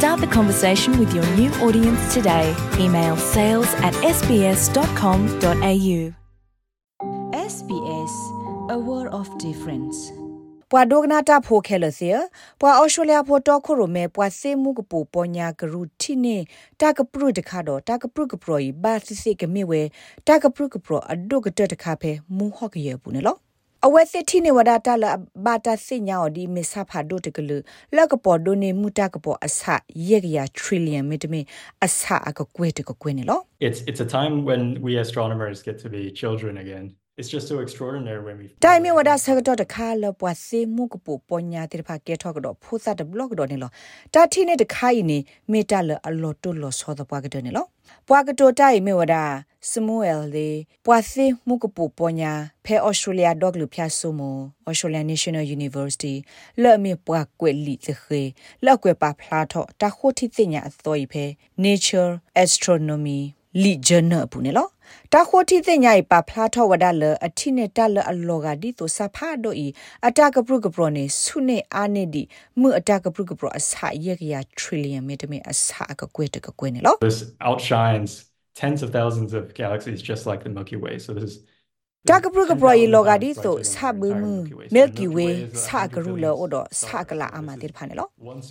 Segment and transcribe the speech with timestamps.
[0.00, 2.54] Start the conversation with your new audience today.
[2.78, 5.98] Email sales at sbs.com.au.
[7.50, 8.14] SBS
[8.76, 9.98] A World of Difference
[10.70, 12.08] ပွာဒိုဂနာတာဖိုခဲလစီ
[12.60, 16.36] ပွာအော်စတြေးလျဖိုတော့ခိုရိုမဲပွာစေမှုကပူပညာဂရုတီနေ
[16.80, 19.82] တာကပရုတခါတော့တာကပရုကပရိုဤဘာစစ်စစ်ကမြေဝဲ
[20.26, 23.38] တာကပရုကပရိုအဒုကတတခါဖဲမူဟော့ကရဘူးနော်
[23.87, 25.05] အဝဲစစ်တီနေဝဒတာလ
[25.45, 27.51] ဘာတာစညာော်ဒီမစ်ဆာဖာဒိုတကလ
[27.95, 29.61] လကပေါ်ဒိုနေမူတာကပေါ်အဆ
[30.09, 31.41] ယေကရထရီလီယံမီတမီ
[31.85, 36.85] အဆအကကွေတကကွေနေလော It's it's a time when we astronomers get to be children again.
[37.19, 43.71] It's just so extraordinary when we တိုင်မီဝဒဆကတော့တခါလပွားစေမှုကပူပညာတိဖာကဲထောက်တော့ဖိုးစားတဘလော့ကတော့နေလော
[44.13, 45.17] တာတီနေတခိုင်နေ
[45.51, 47.65] မေတာလအလော်တိုလော်ဆောတော့ပွားကတော့နေလော
[48.07, 49.15] ပွားကတိုတိုင်မီဝဒ
[49.69, 50.49] စမူအယ်လေ
[50.85, 52.33] ပွားစေမှုကပူပညာ
[52.65, 54.21] ဖဲဩစတြေးလျဒေါကလူဖျားဆုမ
[54.69, 56.15] ဩစတြေးလျ National University
[56.61, 58.21] လော်မီပွားကွက်လီသခေ
[58.65, 61.25] လော့ကွယ်ပါဖလာတော့တခိုတီတင်ညာအတော်ဖဲ
[61.65, 62.11] Nature
[62.43, 63.19] Astronomy
[63.63, 64.67] လီဂျနပူနေလော
[65.13, 69.67] တာခိုတီတဲ့ညိုင်ပါဖလားထောဝဒါလအထိနဲ့တလအလောကဒီတိုစဖာဒိုဤ
[70.07, 72.23] အတကပရုကပရနေဆုနေအာနေဒီ
[72.59, 78.11] မှုအတကပရုကပရအစာရက်ရထရီလီယံမီတမီအစာကကွေတကကွေနေလော this outshines
[78.55, 80.97] tens of thousands of galaxies just like the Milky Way.
[80.99, 81.35] So this is
[82.09, 84.33] တာကပရုကပရဤလောကဒီတိုစဘမှု
[84.75, 88.07] Milky Way စာကရူလောဒစာကလာအမတိဖာနေလော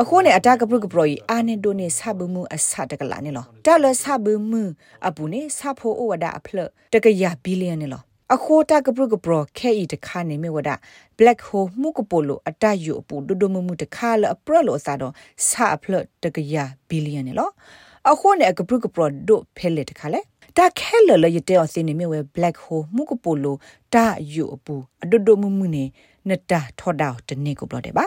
[0.00, 4.62] အခုနေအတကပရုကပရဤအာနေဒိုနေစဘမှုအစာတကလာနေလောတလစဘမှု
[5.08, 6.58] အပူနေစဖိုဩဝဒအဖလ
[6.92, 8.02] တကရဘီလီယံနေလော
[8.34, 10.70] အခိုတာကပရုကပရခဲဤတခါနေမြဝဒ
[11.18, 15.12] black hole မှုကပိုလိုအတယူအပူဒိုဒိုမမှုတခါလအပရလောစာတော့
[15.48, 15.92] စာအဖလ
[16.22, 16.54] တကရ
[16.88, 17.50] ဘီလီယံနေလော
[18.10, 20.20] အခုနေကပရုကပရဒိုဖဲလက်တခါလေ
[20.56, 23.56] တာခဲလလရတဲ့အစင်းနေမြဝဲ black hole မှုကပိုလို
[23.94, 25.84] တာယူအပူအဒိုဒိုမမှုနေ
[26.28, 28.04] နတာထော်ဒေါတနေကိုဘလတဲ့ပါ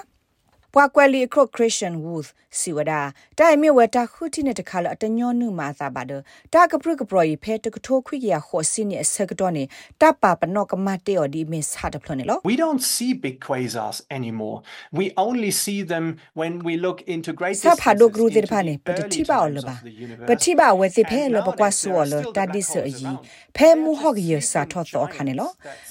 [0.77, 2.27] ပွာကွယ်လီခရခရစ်ရှင်ဝူသ
[2.59, 2.93] စီဝဒ
[3.39, 6.11] တိုင်မြဝတာခုတိနဲ့တခါလအတညောနုမာသာပါဒ
[6.53, 9.63] တာကပရကပရယဖဲတကထိုခွိကရခောစင်းရဲ့ဆကတော့နေ
[10.01, 14.57] တပပနောကမတေော်ဒီမစ်ဟာတဖလနေလော We don't see big quasars anymore.
[14.99, 16.05] We only see them
[16.39, 19.67] when we look into great ဆပ်ဟာဒိုဂရူ distances တေဖာနေ into ပ the တ early တိပါအော်လ times
[19.67, 20.41] ပါ of the ပ universe.
[20.43, 22.71] တိပါဝဲစီဖဲ And လ now ပကွာ that ဆော there are လ still တာ the ဒီ black
[22.71, 23.55] ဆအ holes ကြီး around.
[23.57, 25.49] ဖဲမူဟော့ကရစာထော့တော့ခါနေလော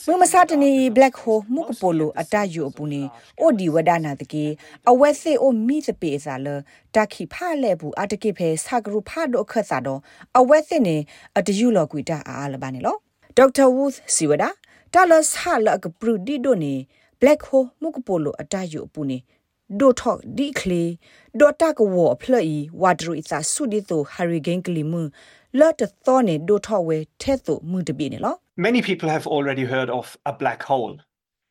[0.08, 3.02] မမစတနီ black hole မုကပိုလိုအတယူအပူနေ
[3.40, 4.44] အိုဒီဝဒနာတကေ
[4.90, 6.48] အဝဲစေအိုမီစပေစာလ
[6.94, 10.00] တခိဖာလဲဘူးအတကိဖဲစကရုဖာဒိုခတ်စာတော့
[10.38, 10.96] အဝဲစစ်နေ
[11.38, 12.96] အတယူလောကွီတာအားလပါနေလော
[13.36, 14.44] ဒေါက်တာဝူသ်စီဝဒ
[14.94, 16.74] တာလဆာလကပရူဒီဒိုနေ
[17.20, 19.18] black hole မုကပိုလိုအတယူအပူနေ
[19.80, 20.82] ဒိုထော့ဒီခလီ
[21.40, 25.02] ဒိုတာကဝအဖလီဝါဒရူအစာဆုဒီတိုဟာရီဂင်ကလီမူ
[25.58, 28.34] လော့တသောနေဒိုထော့ဝဲထဲ့တိုမူတပြနေလော
[28.66, 30.94] Many people have already heard of a black hole.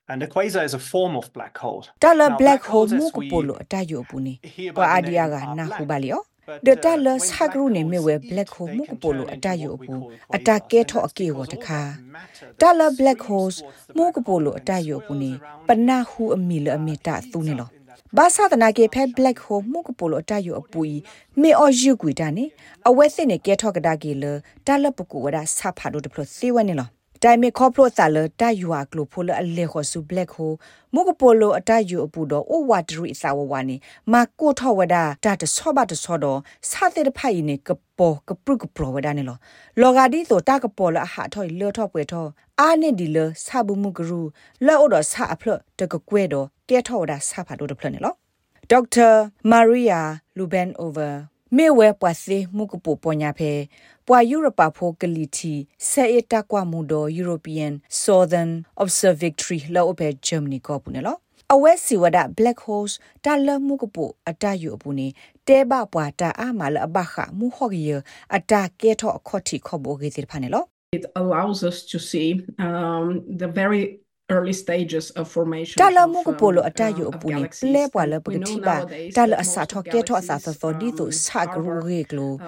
[0.07, 1.81] And a quasar is a form of black hole.
[2.03, 5.25] တလ Now, black hole holes, မူ as က we ပိုလိုအတယူပူနေ hear by ပွာ the အာဒီယာ
[5.25, 5.75] name က are နာ black.
[5.75, 8.75] ခုပါလီယော But, ဒ uh, တလ when စ black ကရုနေမြ holes ဝဲ eat, black hole they
[8.77, 10.61] မူက can ပိုလို turn အတ into ယူ what we ပူ call အတ quasars.
[10.71, 13.19] ကဲ And ထော့ that's အကေဝ because တ all ခါ that matter တ that လ black
[13.19, 17.69] streams holes towards the မူ black ကပို hole လိုအ and တယူပူ swirls နေ around ပနာဟုအမီလအမီတာသူနေလော
[18.17, 20.95] ဘာသာတနာကေဖဲ black hole မူကပိုလိုအတယူအပူီ
[21.41, 22.45] မေအော်ယူကွီတာနေ
[22.87, 24.23] အဝဲစစ်နေကဲထော့ကဒါကေလ
[24.67, 26.89] တလပကူဝဒဆာဖာဒိုတဖလစေဝနေလော
[27.25, 30.55] တိုင်မေခေါပလိုဆာလတယူအကလိုဖိုလအလေခေါ်စု black hole
[30.93, 33.75] မုကပိုလိုအတယူအပူတော့အိုဝါဒရီစာဝဝနီ
[34.11, 39.37] မာကိုထောဝဒတာတဆောဘတဆောတော့စာတဲ့ဖိုင်နေကပေါ်ကပရုကပရဝဒနေလော
[39.81, 42.25] လောဂါဒီဆိုတာကပေါ်လအဟာထောလောထောပွဲထော
[42.59, 44.19] အာနေဒီလဆာဘူးမုကရူ
[44.65, 45.49] လောအိုတော့ဆာအဖလ
[45.79, 48.13] တကကွဲတော့ကဲထောဝဒဆာဖာတို့တဖလနေလော
[48.71, 49.09] ဒေါက်တာ
[49.51, 50.01] မာရီယာ
[50.37, 51.09] လူဘန်အိုဗာ
[51.57, 53.51] မေဝဲပွားစေမုကပူပညာဖဲ
[54.07, 55.53] ပွာယူရပါဖိုကလီတီ
[55.89, 58.51] ဆေအတကွာမူဒို European Southern
[58.83, 61.19] Observatory လောအပဲ Germany ကောပူနော်
[61.53, 62.93] အဝဲစီဝဒ black holes
[63.25, 65.07] တာလမှုကပူအတယူအပူနေ
[65.47, 67.89] တဲဘပွာတာအမလအဘခမှုဟော့ရ
[68.35, 70.63] အတာကဲထော့အခေါတိခေါ်ဘောကေတိဖာနေလော
[70.97, 72.29] it allows us to see
[72.65, 73.05] um,
[73.41, 73.83] the very
[74.33, 77.71] early stages of formation တာလ of, မှုက um, ပိုလိုအတ uh, ယူအ of ပူနေ galaxies.
[77.73, 81.05] လဲပွာလ And ပ we က know တိပါ nowadays တာလ that အစာ most ထော့ of ကဲထော့အစာသောဒီတု
[81.07, 82.39] galaxies, စကရူ um, ရေကလို um,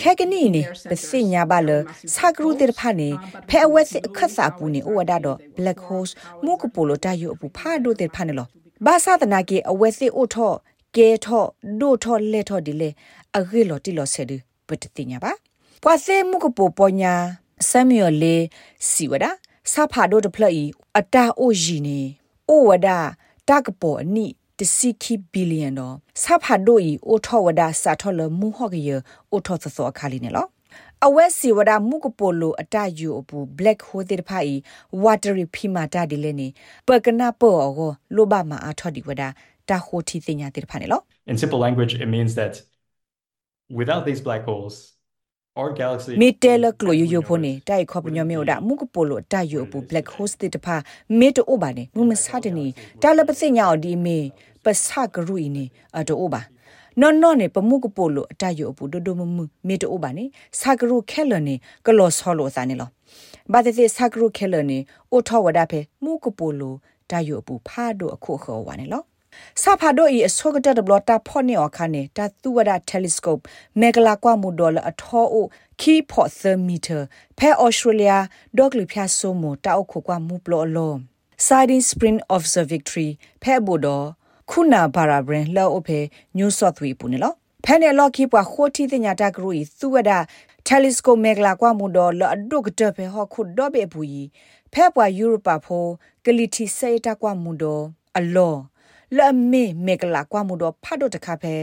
[0.00, 2.78] ခဲကနီနေ their ပ centers စညာပါလ are massive စကရူ black တေ holes.
[2.80, 5.46] ဖာနေ Uh, but ဖဲ we ဝဲ don't စစ် know ခတ်စာပူနေ how ဩဝဒါ exactly တော့ they
[5.46, 8.34] were black formed, holes how မုကပိုလိုတ exactly ယူ they အပူ became ဖာဒိုတေဖာနေ
[19.72, 22.00] လော to become ဘာသာတနာကေအဝဲစစ်အိုထော့ကဲထော့ဒိုထော့လက်ထော့ဒီလေအဂေလော်တီလော်ဆဲဒပတတိညာပါပွာစေမှုကပိုပညာဆမ်မီယလေစီဝဒစာဖာဒိုတဖလီအတာအိုဂျီနီ
[22.48, 22.90] အိုဝဒ
[23.48, 24.26] တကပေါ်အနိ
[24.56, 28.90] တစီခိဘီလီယံတော့စာဖာဒိုဤအိုထောဝဒစာထောလမူဟော့ကရ
[29.30, 30.46] အိုထောသသောအခါလီနေလော
[31.06, 34.54] အဝဲစီဝဒမုကပိုလိုအတယူအပူ black hole တဲ့ဖိုင်
[35.04, 36.48] watery phimata ဒီလေနေ
[36.86, 39.22] ပကနာပေါ်ကိုလိုဘမာအထော်ဒီဝဒ
[39.68, 41.00] တာဟိုတီတင်ညာတဲ့ဖာနေလော
[41.30, 42.54] In simple language, it means that
[43.80, 44.74] without these black holes,
[45.60, 50.76] our galaxy မီတဲလကလိုယိုယိုဖိုနေတိုက်ခေါပညမျိုးဒါမုကပိုလိုတယူအပူ black hole တဲ့တဖာ
[51.18, 52.66] မေတိုအိုဘာနေမမစတ်နေ
[53.02, 54.18] တာလပစညာဒီမေ
[54.64, 55.64] ပစကရူအီနေ
[55.98, 56.42] အတိုအိုဘာ
[57.00, 59.38] နော်နော်နေပမှုကပိုလိုအတယူအပူဒိုဒိုမမ
[59.68, 60.24] မေတိုအိုဘာနေ
[60.60, 61.54] စကရူခဲလနေ
[61.86, 62.88] ကလောဆောလိုစာနေလော
[63.52, 64.78] ဘာတဲ့စကရူခဲလနေ
[65.12, 66.74] အိုထောဝဒါဖဲမုကပိုလို
[67.10, 67.12] တ
[69.28, 73.38] ယူအပူဖာဒိုအခုခေါ်ဝါနေလောစာဖာဒိုဤအစောကတဒဘလတာဖော့နေအခါနေတာသူဝဒတယ်လီစကိုပ
[73.80, 75.46] မေဂလာကွာမူဒေါ်လအထောအို
[75.80, 76.98] ခီဖော့သမီတာ
[77.38, 78.12] ဖဲအော်စတြေးလျ
[78.58, 80.94] ဒေါကလီဖျာဆိုမိုတာအုတ်ခွကွာမူပလောလော
[81.46, 83.08] Siding Spring Observatory
[83.42, 84.06] ဖဲဘူဒေါ်
[84.50, 86.00] ခုနာဘာရာဘရင်လောအဖေ
[86.38, 87.32] ညူဆော့သဝီပူနေလော
[87.64, 90.10] ဖဲနေလော်ကီပွားခိုတီတင်ညာတာဂရူဤသူဝဒ
[90.68, 94.22] telescope မေဂလာကွာမူဒေါ်လအဒုကတဖဲဟခုဒေါ်ဘေဘူဤ
[94.72, 95.86] ဖဲပွားယူရိုပါဖို
[96.24, 97.84] ကလီတီစေတာကွာမူဒေါ်
[98.18, 98.56] အလော
[99.16, 101.54] လအမေမေကလာကွာမှုတော့ဖတ်တော့တခါဖဲ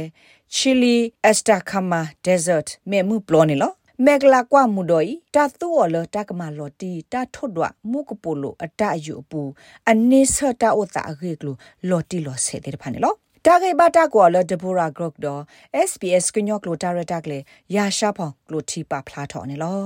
[0.53, 3.71] ချီလီအက်စတာကာမာဒေဇတ်မေမှုပလောနေလော
[4.06, 9.42] မေကလာကွာမှုတော့ဤတာသူော်လတကမာလော်တီတာထွတ်တော့မုကပိုလိုအတအယူပူ
[9.89, 11.56] အနေဆတာဥတာအခေကလို
[11.89, 13.13] လော်တီလော်ဆေတဲ့ဖာနေလော
[13.45, 15.42] တာဂေဘတာကောလဒဘူရာဂရုတ်တော့
[15.89, 17.39] SPS ကညော့ကလိုတာရတာကလေ
[17.75, 19.80] ရာရှာဖောင်ကလိုတီပါဖလားထော်နေလော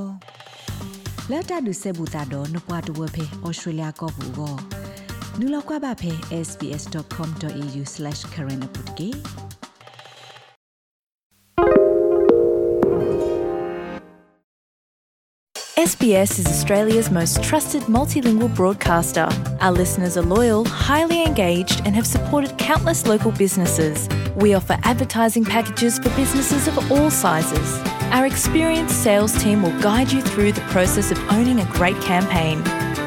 [1.30, 4.56] လက်တာဒုဆေဘူတာတော့နပွားတဝဖေဩစတြေးလျကောဘူးကော
[5.40, 5.48] Nu
[6.44, 9.16] sbs.com.au/currentupdate
[15.78, 19.30] SBS is Australia's most trusted multilingual broadcaster.
[19.62, 24.10] Our listeners are loyal, highly engaged, and have supported countless local businesses.
[24.36, 27.80] We offer advertising packages for businesses of all sizes.
[28.12, 32.62] Our experienced sales team will guide you through the process of owning a great campaign.